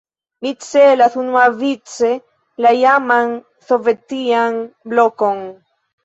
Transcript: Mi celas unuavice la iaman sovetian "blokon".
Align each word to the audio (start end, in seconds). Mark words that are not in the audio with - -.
Mi 0.43 0.51
celas 0.67 1.17
unuavice 1.23 2.07
la 2.65 2.71
iaman 2.77 3.35
sovetian 3.67 4.57
"blokon". 4.95 5.45